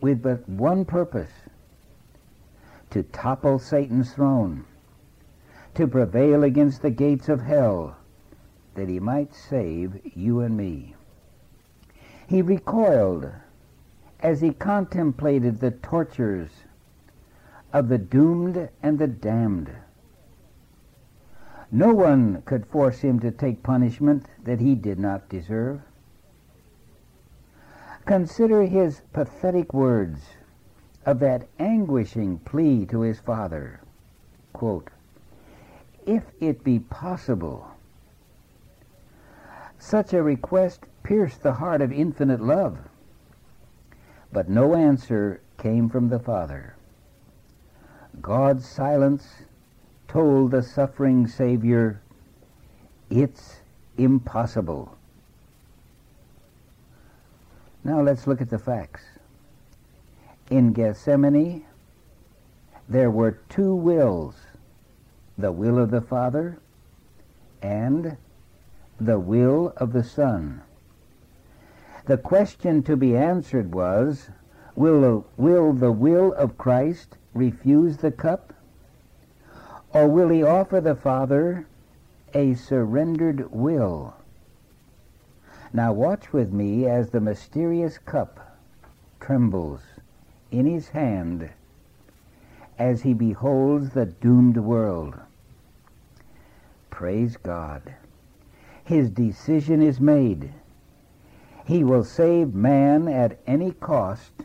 [0.00, 1.30] with but one purpose
[2.90, 4.64] to topple Satan's throne,
[5.74, 7.96] to prevail against the gates of hell,
[8.74, 10.94] that he might save you and me.
[12.26, 13.30] He recoiled
[14.20, 16.50] as he contemplated the tortures
[17.72, 19.70] of the doomed and the damned.
[21.70, 25.80] No one could force him to take punishment that he did not deserve.
[28.06, 30.20] Consider his pathetic words
[31.06, 33.80] of that anguishing plea to his father.
[34.52, 34.90] Quote,
[36.06, 37.66] if it be possible,
[39.78, 42.78] such a request pierced the heart of infinite love.
[44.32, 46.74] But no answer came from the Father.
[48.20, 49.42] God's silence
[50.08, 52.00] told the suffering Savior,
[53.10, 53.60] It's
[53.96, 54.96] impossible.
[57.84, 59.02] Now let's look at the facts.
[60.50, 61.66] In Gethsemane,
[62.88, 64.36] there were two wills
[65.36, 66.58] the will of the Father
[67.60, 68.16] and
[69.00, 70.62] the will of the Son.
[72.06, 74.30] The question to be answered was
[74.74, 78.52] will, will the will of Christ refuse the cup?
[79.92, 81.66] Or will he offer the Father
[82.32, 84.14] a surrendered will?
[85.76, 88.56] Now watch with me as the mysterious cup
[89.18, 89.80] trembles
[90.52, 91.50] in his hand
[92.78, 95.16] as he beholds the doomed world.
[96.90, 97.92] Praise God.
[98.84, 100.52] His decision is made.
[101.66, 104.44] He will save man at any cost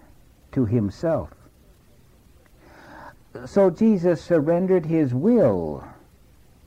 [0.53, 1.29] to himself.
[3.45, 5.83] So Jesus surrendered his will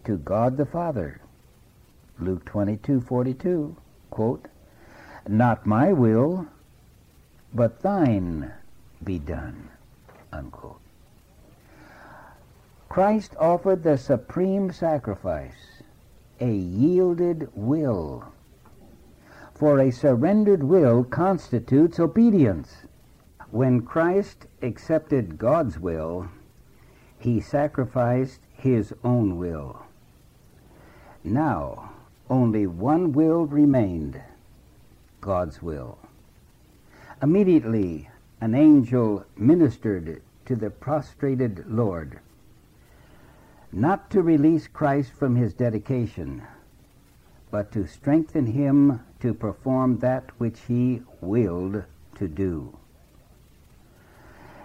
[0.05, 1.21] to God the Father.
[2.21, 3.75] Luke 22:42,
[4.11, 4.47] quote,
[5.29, 6.47] not my will,
[7.55, 8.53] but thine
[9.05, 9.69] be done.
[10.33, 10.81] Unquote.
[12.89, 15.83] Christ offered the supreme sacrifice,
[16.41, 18.25] a yielded will.
[19.55, 22.87] For a surrendered will constitutes obedience.
[23.51, 26.29] When Christ accepted God's will,
[27.19, 29.83] he sacrificed his own will.
[31.23, 31.93] Now,
[32.29, 34.21] only one will remained
[35.23, 35.99] God's will.
[37.23, 42.19] Immediately, an angel ministered to the prostrated Lord,
[43.71, 46.43] not to release Christ from his dedication,
[47.53, 51.85] but to strengthen him to perform that which he willed
[52.17, 52.77] to do.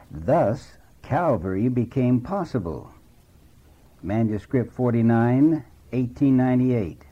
[0.09, 2.91] Thus, Calvary became possible.
[4.01, 7.03] Manuscript 49, 1898.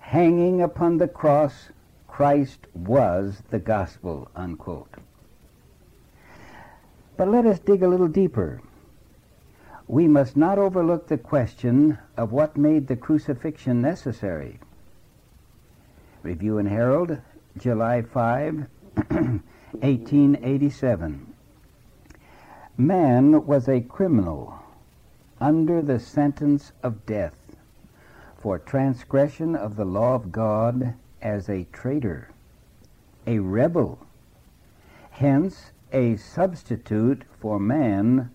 [0.00, 1.70] Hanging upon the cross
[2.18, 4.92] Christ was the gospel, unquote.
[7.16, 8.60] But let us dig a little deeper.
[9.86, 14.58] We must not overlook the question of what made the crucifixion necessary.
[16.24, 17.18] Review and Herald,
[17.56, 18.56] July 5,
[18.96, 21.34] 1887.
[22.76, 24.58] Man was a criminal
[25.40, 27.54] under the sentence of death
[28.36, 32.30] for transgression of the law of God as a traitor,
[33.26, 33.98] a rebel,
[35.18, 38.30] Hence, a substitute for man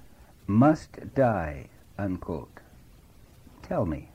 [0.47, 1.67] must die.
[1.97, 2.59] Unquote.
[3.61, 4.09] Tell me,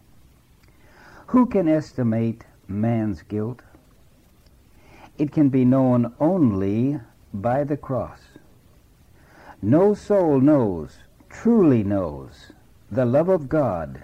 [1.28, 3.62] who can estimate man's guilt?
[5.16, 7.00] It can be known only
[7.32, 8.20] by the cross.
[9.62, 10.98] No soul knows,
[11.30, 12.52] truly knows,
[12.90, 14.02] the love of God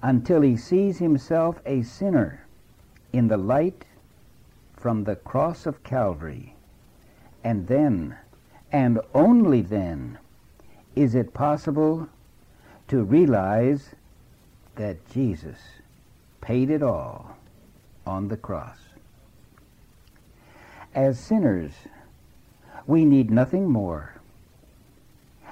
[0.00, 2.46] until he sees himself a sinner
[3.12, 3.84] in the light
[4.76, 6.54] from the cross of Calvary.
[7.42, 8.16] And then,
[8.70, 10.18] and only then,
[10.94, 12.08] is it possible
[12.88, 13.90] to realize
[14.76, 15.58] that Jesus
[16.40, 17.36] paid it all
[18.06, 18.78] on the cross.
[20.94, 21.72] As sinners,
[22.86, 24.14] we need nothing more,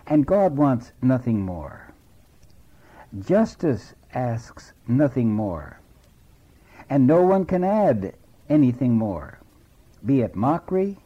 [0.06, 1.92] and God wants nothing more.
[3.18, 5.80] Justice asks nothing more,
[6.88, 8.14] and no one can add
[8.48, 9.38] anything more,
[10.04, 10.98] be it mockery,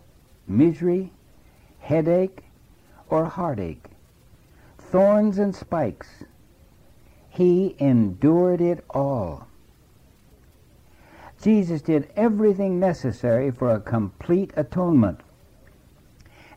[0.46, 1.10] misery,
[1.80, 2.44] headache,
[3.08, 3.84] or heartache,
[4.78, 6.24] thorns and spikes.
[7.28, 9.46] He endured it all.
[11.42, 15.20] Jesus did everything necessary for a complete atonement.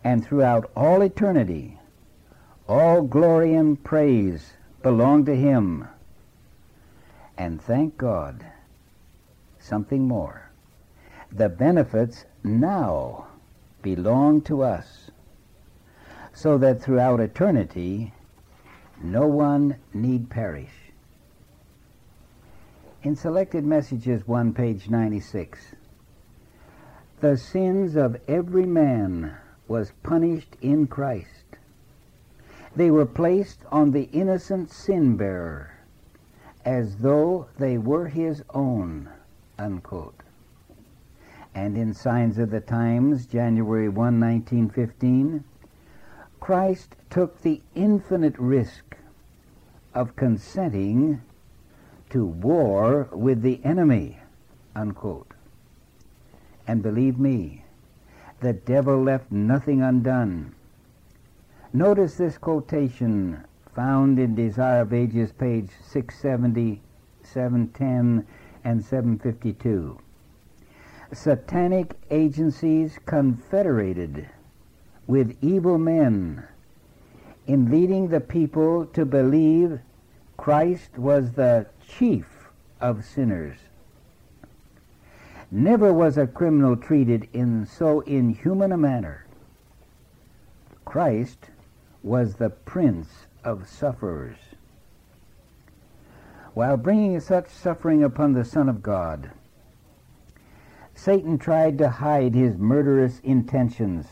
[0.03, 1.80] And throughout all eternity,
[2.67, 5.88] all glory and praise belong to Him.
[7.38, 8.45] And thank God,
[9.64, 10.49] something more.
[11.32, 13.28] The benefits now
[13.82, 15.09] belong to us,
[16.34, 18.14] so that throughout eternity
[19.01, 20.91] no one need perish.
[23.03, 25.76] In Selected Messages 1, page 96,
[27.20, 29.36] the sins of every man
[29.68, 31.57] was punished in Christ.
[32.76, 35.72] They were placed on the innocent sin bearer
[36.66, 39.09] as though they were his own.
[39.64, 40.24] Unquote.
[41.55, 45.41] And in Signs of the Times, January 1, 1915,
[46.41, 48.97] Christ took the infinite risk
[49.93, 51.22] of consenting
[52.09, 54.20] to war with the enemy.
[54.76, 55.32] Unquote.
[56.68, 57.64] And believe me,
[58.41, 60.53] the devil left nothing undone.
[61.72, 66.82] Notice this quotation found in Desire of Ages, page 670,
[67.24, 68.28] 710,
[68.64, 69.99] and 752.
[71.11, 74.30] Satanic agencies confederated
[75.05, 76.43] with evil men
[77.45, 79.80] in leading the people to believe
[80.38, 82.49] Christ was the chief
[82.80, 83.57] of sinners.
[85.51, 89.26] Never was a criminal treated in so inhuman a manner.
[90.84, 91.49] Christ
[92.01, 94.53] was the prince of sufferers.
[96.54, 99.32] While bringing such suffering upon the Son of God,
[100.93, 104.08] Satan tried to hide his murderous intentions.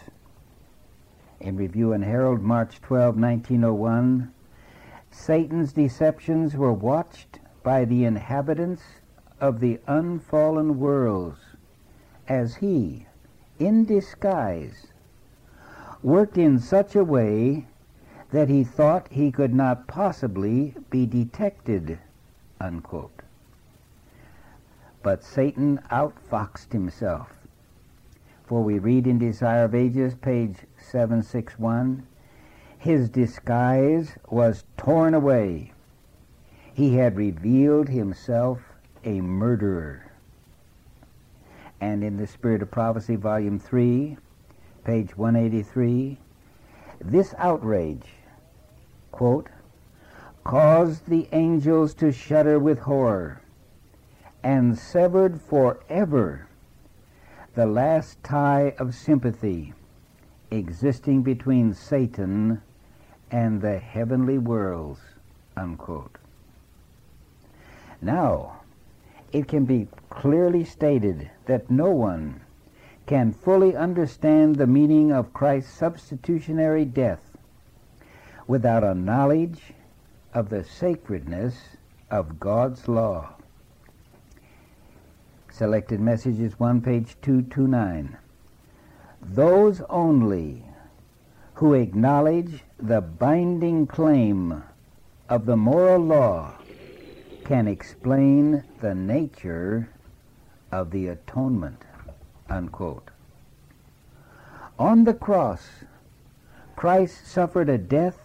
[1.39, 4.33] In Review and Herald, March 12, 1901,
[5.11, 8.81] Satan's deceptions were watched by the inhabitants
[9.39, 11.39] of the unfallen worlds
[12.27, 13.05] as he,
[13.59, 14.87] in disguise,
[16.01, 17.67] worked in such a way
[18.31, 21.99] that he thought he could not possibly be detected.
[22.61, 23.23] Unquote.
[25.01, 27.33] But Satan outfoxed himself.
[28.45, 32.05] For we read in Desire of Ages, page 761,
[32.77, 35.73] his disguise was torn away.
[36.71, 38.61] He had revealed himself
[39.03, 40.11] a murderer.
[41.79, 44.17] And in the Spirit of Prophecy, volume 3,
[44.83, 46.19] page 183,
[46.99, 48.05] this outrage
[49.11, 49.49] quote,
[50.43, 53.41] caused the angels to shudder with horror
[54.43, 56.47] and severed forever
[57.53, 59.73] the last tie of sympathy
[60.49, 62.61] existing between Satan
[63.29, 64.99] and the heavenly worlds.
[65.55, 66.17] Unquote.
[68.01, 68.61] Now,
[69.31, 72.41] it can be clearly stated that no one
[73.05, 77.37] can fully understand the meaning of Christ's substitutionary death
[78.47, 79.73] without a knowledge
[80.33, 81.55] of the sacredness
[82.09, 83.35] of God's law.
[85.51, 88.17] Selected Messages 1, page 229.
[89.21, 90.63] Those only
[91.55, 94.63] who acknowledge the binding claim
[95.29, 96.55] of the moral law
[97.45, 99.89] can explain the nature
[100.71, 101.83] of the atonement.
[102.49, 103.09] Unquote.
[104.79, 105.67] On the cross,
[106.75, 108.17] Christ suffered a death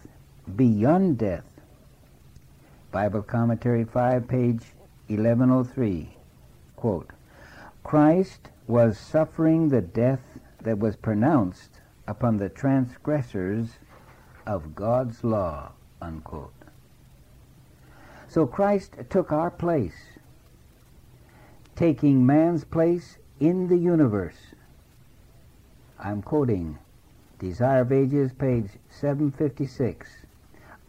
[0.55, 1.43] beyond death.
[2.91, 4.63] Bible Commentary 5, page
[5.07, 6.09] 1103.
[6.77, 7.09] Quote,
[7.83, 10.21] Christ was suffering the death
[10.63, 13.71] that was pronounced upon the transgressors
[14.45, 16.53] of God's law, unquote.
[18.29, 20.17] So Christ took our place,
[21.75, 24.55] taking man's place in the universe.
[25.99, 26.77] I'm quoting
[27.39, 30.25] Desire of Ages, page 756.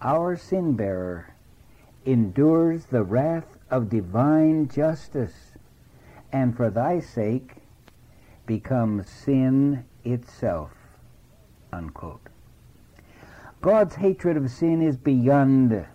[0.00, 1.34] Our sin bearer
[2.04, 5.52] endures the wrath of divine justice,
[6.32, 7.56] and for thy sake
[8.46, 10.70] becomes sin itself.
[11.72, 12.28] Unquote.
[13.60, 15.86] God's hatred of sin is beyond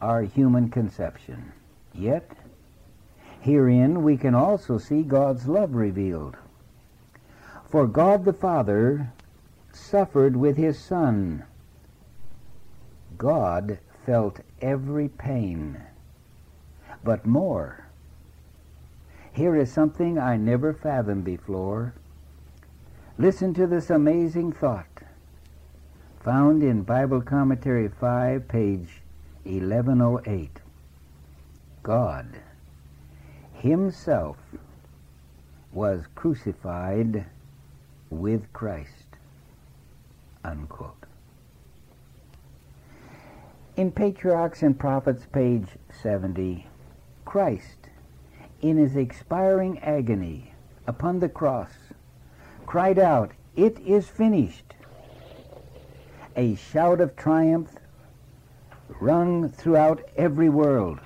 [0.00, 1.52] our human conception.
[1.94, 2.30] Yet,
[3.40, 6.36] herein we can also see God's love revealed.
[7.70, 9.12] For God the Father
[9.72, 11.44] suffered with his Son.
[13.16, 15.80] God felt every pain,
[17.04, 17.86] but more.
[19.32, 21.94] Here is something I never fathomed before.
[23.18, 24.86] Listen to this amazing thought
[26.24, 29.02] found in Bible Commentary 5, page
[29.42, 30.60] 1108.
[31.82, 32.26] God
[33.54, 34.36] Himself
[35.72, 37.24] was crucified
[38.10, 39.16] with Christ.
[40.44, 41.01] Unquote.
[43.74, 45.66] In Patriarchs and Prophets, page
[46.02, 46.66] 70,
[47.24, 47.88] Christ,
[48.60, 50.52] in his expiring agony
[50.86, 51.70] upon the cross,
[52.66, 54.74] cried out, It is finished.
[56.36, 57.70] A shout of triumph
[59.00, 61.00] rung throughout every world.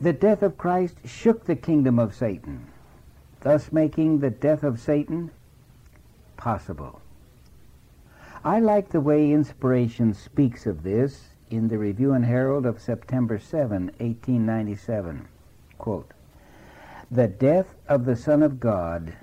[0.00, 2.68] The death of Christ shook the kingdom of Satan,
[3.40, 5.32] thus making the death of Satan
[6.36, 7.00] possible.
[8.46, 13.38] I like the way Inspiration speaks of this in the Review and Herald of September
[13.38, 15.26] 7, 1897.
[15.78, 16.10] Quote,
[17.10, 19.14] the death of the Son of God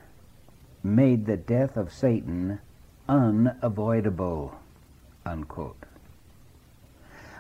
[0.82, 2.60] made the death of Satan
[3.08, 4.56] unavoidable.
[5.24, 5.84] Unquote.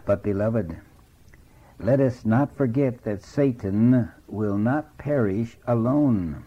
[0.05, 0.77] But, beloved,
[1.79, 6.43] let us not forget that Satan will not perish alone.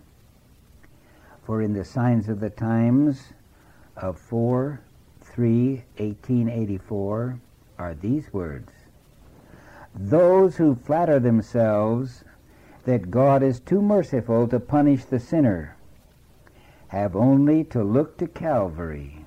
[1.45, 3.33] For in the signs of the times
[3.97, 4.81] of 4
[5.35, 7.41] 3 1884
[7.77, 8.71] are these words
[9.93, 12.23] Those who flatter themselves
[12.85, 15.77] that God is too merciful to punish the sinner
[16.89, 19.25] have only to look to Calvary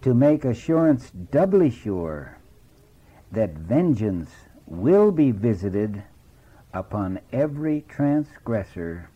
[0.00, 2.38] to make assurance doubly sure
[3.30, 4.30] that vengeance
[4.66, 6.02] will be visited
[6.72, 9.10] upon every transgressor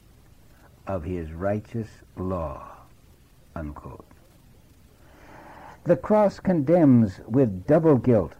[0.86, 2.76] of his righteous law.
[3.56, 4.13] Unquote.
[5.84, 8.32] The cross condemns with double guilt.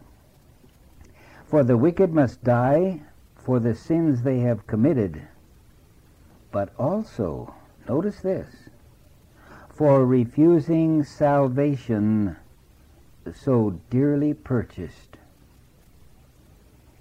[1.45, 3.01] For the wicked must die
[3.35, 5.21] for the sins they have committed,
[6.51, 7.53] but also,
[7.87, 8.69] notice this,
[9.69, 12.35] for refusing salvation
[13.31, 15.17] so dearly purchased.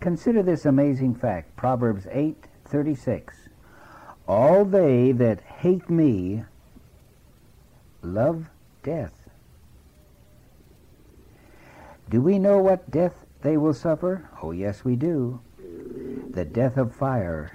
[0.01, 3.49] Consider this amazing fact, Proverbs 8:36.
[4.29, 6.45] All they that hate me
[8.03, 8.51] love
[8.83, 9.24] death.
[12.11, 14.29] Do we know what death they will suffer?
[14.43, 15.41] Oh, yes, we do.
[16.31, 17.53] The death of fire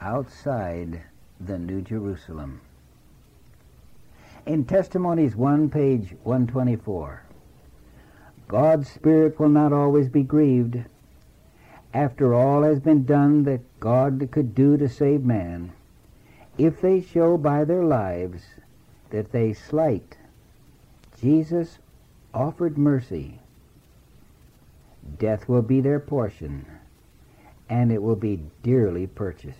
[0.00, 1.02] outside
[1.40, 2.60] the New Jerusalem.
[4.44, 7.22] In Testimonies 1, page 124,
[8.48, 10.84] God's Spirit will not always be grieved.
[11.92, 15.72] After all has been done that God could do to save man,
[16.58, 18.42] if they show by their lives
[19.10, 20.16] that they slight
[21.20, 21.78] Jesus
[22.34, 23.40] offered mercy,
[25.18, 26.66] death will be their portion,
[27.68, 29.58] and it will be dearly purchased.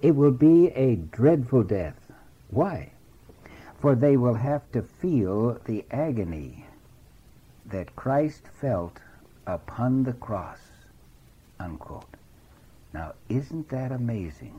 [0.00, 2.12] It will be a dreadful death.
[2.50, 2.92] Why?
[3.80, 6.66] For they will have to feel the agony
[7.66, 8.98] that Christ felt
[9.46, 10.58] upon the cross.
[11.58, 12.04] Unquote.
[12.92, 14.58] Now, isn't that amazing?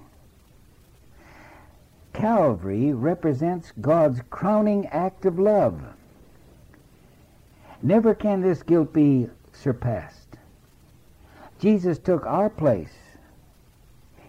[2.13, 5.81] Calvary represents God's crowning act of love.
[7.81, 10.37] Never can this guilt be surpassed.
[11.59, 12.93] Jesus took our place.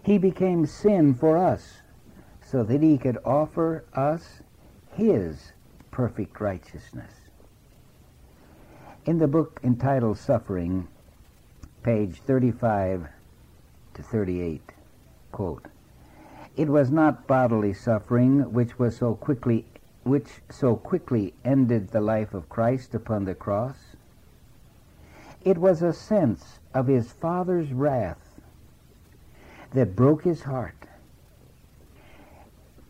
[0.03, 1.81] He became sin for us
[2.41, 4.41] so that he could offer us
[4.93, 5.51] his
[5.91, 7.11] perfect righteousness.
[9.05, 10.87] In the book entitled Suffering,
[11.83, 13.07] page 35
[13.95, 14.61] to 38,
[15.31, 15.65] quote,
[16.55, 19.65] It was not bodily suffering which was so quickly
[20.03, 23.94] which so quickly ended the life of Christ upon the cross.
[25.45, 28.41] It was a sense of his Father's wrath
[29.71, 30.85] that broke his heart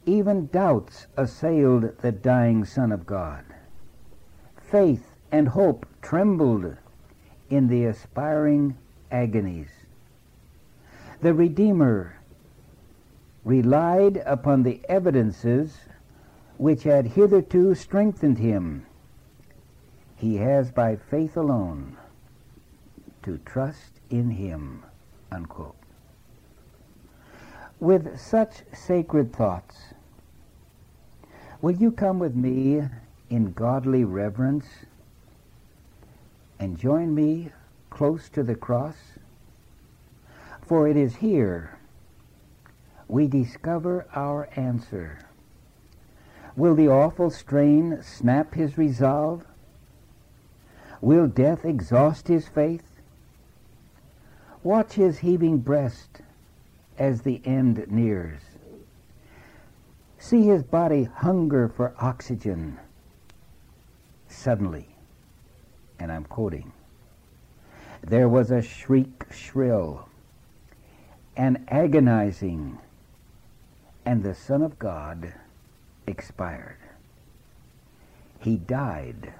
[0.05, 3.43] even doubts assailed the dying Son of God.
[4.57, 6.77] Faith and hope trembled
[7.49, 8.77] in the aspiring
[9.11, 9.69] agonies.
[11.21, 12.19] The Redeemer
[13.43, 15.77] relied upon the evidences
[16.57, 18.85] which had hitherto strengthened him.
[20.15, 21.97] He has by faith alone
[23.25, 24.83] to trust in him.
[25.31, 25.75] Unquote.
[27.79, 29.75] With such sacred thoughts,
[31.59, 32.83] will you come with me
[33.29, 34.67] in godly reverence
[36.59, 37.51] and join me
[37.89, 38.95] close to the cross?
[40.61, 41.79] For it is here
[43.07, 45.19] we discover our answer.
[46.55, 49.45] Will the awful strain snap his resolve?
[51.01, 52.94] Will death exhaust his faith?
[54.65, 56.21] Watch his heaving breast
[56.97, 58.41] as the end nears.
[60.17, 62.79] See his body hunger for oxygen.
[64.27, 64.87] Suddenly,
[65.99, 66.71] and I'm quoting,
[68.01, 70.09] there was a shriek shrill
[71.37, 72.79] and agonizing,
[74.03, 75.31] and the Son of God
[76.07, 76.79] expired.
[78.39, 79.31] He died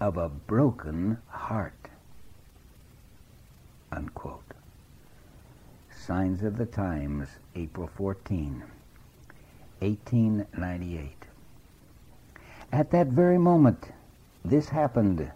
[0.00, 1.77] of a broken heart.
[3.90, 4.52] Unquote.
[5.90, 8.62] Signs of the Times, April 14,
[9.80, 11.26] 1898.
[12.70, 13.92] At that very moment,
[14.44, 15.30] this happened.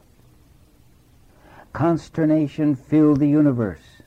[1.73, 4.03] Consternation filled the universe.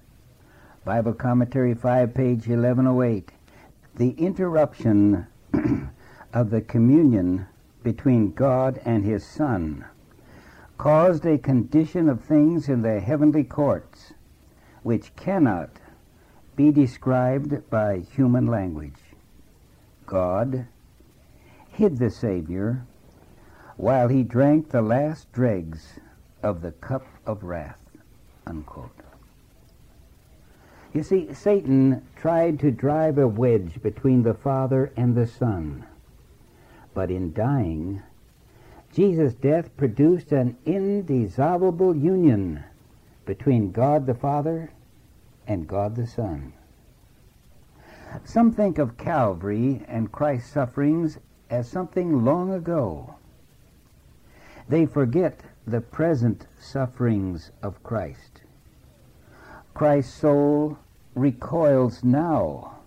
[0.83, 3.31] Bible Commentary 5, page 1108.
[3.95, 5.25] The interruption
[6.33, 7.47] of the communion
[7.81, 9.85] between God and His Son
[10.77, 14.13] caused a condition of things in the heavenly courts
[14.85, 15.71] which cannot
[16.55, 19.01] be described by human language.
[20.05, 20.67] God
[21.69, 22.85] hid the Savior
[23.77, 25.99] while he drank the last dregs
[26.43, 27.79] of the cup of wrath.
[28.45, 28.91] Unquote.
[30.93, 35.83] You see, Satan tried to drive a wedge between the Father and the Son.
[36.93, 38.03] But in dying,
[38.93, 42.63] Jesus' death produced an indissoluble union
[43.25, 44.69] between God the Father
[45.47, 46.53] and God the Son.
[48.23, 51.19] Some think of Calvary and Christ's sufferings
[51.49, 53.15] as something long ago.
[54.67, 58.41] They forget the present sufferings of Christ.
[59.73, 60.77] Christ's soul
[61.13, 62.79] recoils now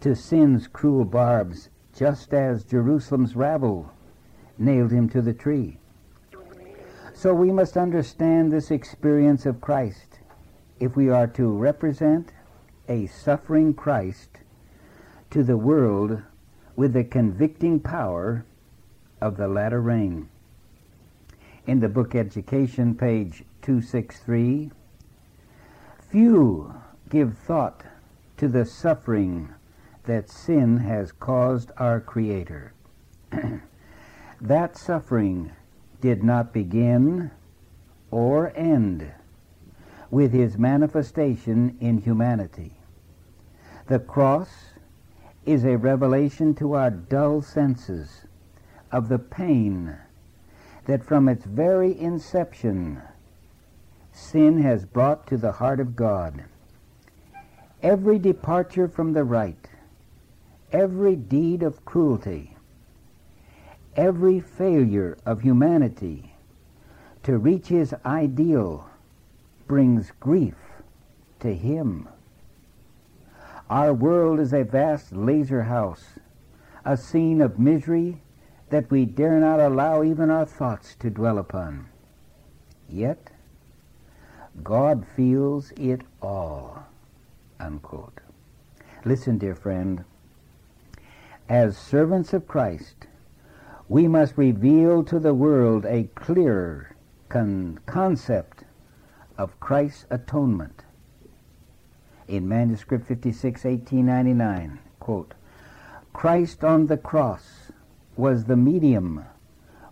[0.00, 3.90] to sin's cruel barbs, just as Jerusalem's rabble
[4.56, 5.78] nailed him to the tree.
[7.12, 10.07] So we must understand this experience of Christ
[10.80, 12.32] if we are to represent
[12.88, 14.28] a suffering Christ
[15.30, 16.22] to the world
[16.76, 18.44] with the convicting power
[19.20, 20.28] of the latter rain.
[21.66, 24.70] In the book Education, page 263,
[26.10, 26.74] few
[27.10, 27.84] give thought
[28.36, 29.52] to the suffering
[30.04, 32.72] that sin has caused our Creator.
[34.40, 35.52] that suffering
[36.00, 37.30] did not begin
[38.10, 39.12] or end
[40.10, 42.72] with his manifestation in humanity.
[43.86, 44.48] The cross
[45.44, 48.26] is a revelation to our dull senses
[48.92, 49.96] of the pain
[50.86, 53.02] that from its very inception
[54.12, 56.44] sin has brought to the heart of God.
[57.82, 59.68] Every departure from the right,
[60.72, 62.56] every deed of cruelty,
[63.96, 66.34] every failure of humanity
[67.22, 68.87] to reach his ideal
[69.68, 70.56] brings grief
[71.40, 72.08] to him.
[73.70, 76.18] Our world is a vast lazar house,
[76.84, 78.22] a scene of misery
[78.70, 81.86] that we dare not allow even our thoughts to dwell upon.
[82.88, 83.30] Yet,
[84.62, 86.84] God feels it all.
[87.60, 88.20] Unquote.
[89.04, 90.04] Listen, dear friend.
[91.48, 93.06] As servants of Christ,
[93.88, 96.94] we must reveal to the world a clearer
[97.28, 98.57] con- concept
[99.38, 100.82] of Christ's atonement.
[102.26, 105.32] In manuscript 56, 1899, quote,
[106.12, 107.70] Christ on the cross
[108.16, 109.24] was the medium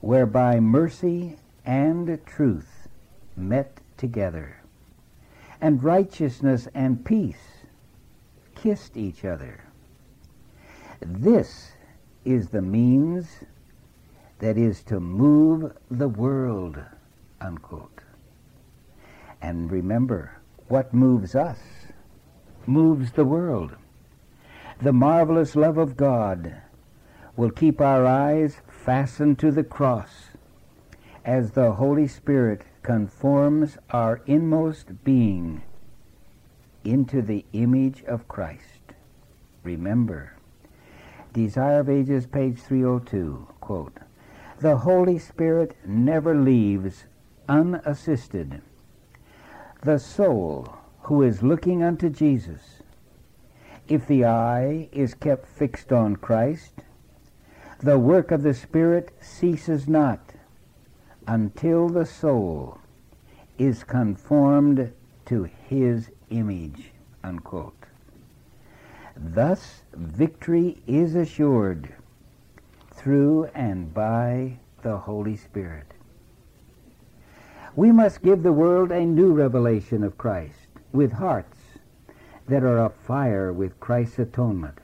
[0.01, 2.89] whereby mercy and truth
[3.37, 4.61] met together,
[5.61, 7.65] and righteousness and peace
[8.55, 9.65] kissed each other.
[11.01, 11.73] This
[12.25, 13.29] is the means
[14.41, 16.79] that is to move the world,
[17.41, 17.96] unquote.
[19.41, 21.59] And remember, what moves us
[22.67, 23.77] moves the world.
[24.83, 26.57] the marvelous love of God
[27.37, 30.31] will keep our eyes fastened to the cross
[31.25, 35.63] as the Holy Spirit conforms our inmost being
[36.85, 38.95] into the image of Christ.
[39.65, 40.35] Remember,
[41.33, 43.99] Desire of Ages, page 302, quote,
[44.61, 47.05] The Holy Spirit never leaves
[47.49, 48.63] unassisted
[49.87, 50.67] the soul
[51.03, 52.83] who is looking unto Jesus.
[53.87, 56.73] If the eye is kept fixed on Christ,
[57.79, 60.33] the work of the Spirit ceases not
[61.29, 62.81] until the soul
[63.59, 64.93] is conformed
[65.27, 66.91] to his image.
[67.23, 67.87] Unquote.
[69.17, 71.95] Thus, victory is assured
[72.93, 75.93] through and by the Holy Spirit.
[77.77, 81.59] We must give the world a new revelation of Christ with hearts
[82.49, 84.79] that are afire with Christ's atonement.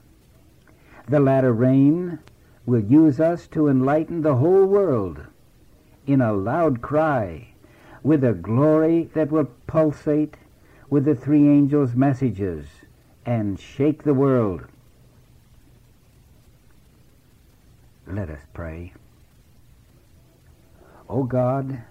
[1.09, 2.19] The latter rain
[2.67, 5.23] will use us to enlighten the whole world
[6.07, 7.49] in a loud cry
[8.03, 10.37] with a glory that will pulsate
[10.91, 12.67] with the three angels' messages
[13.25, 14.67] and shake the world.
[18.07, 18.93] Let us pray.
[21.09, 21.83] O God,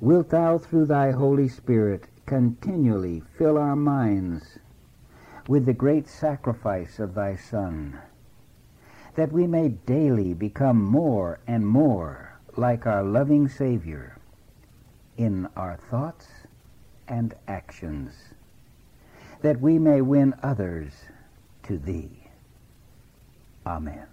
[0.00, 4.58] wilt thou through thy Holy Spirit continually fill our minds
[5.48, 7.98] with the great sacrifice of thy Son,
[9.14, 14.16] that we may daily become more and more like our loving Savior
[15.16, 16.28] in our thoughts
[17.08, 18.12] and actions,
[19.42, 20.92] that we may win others
[21.64, 22.30] to thee.
[23.66, 24.06] Amen.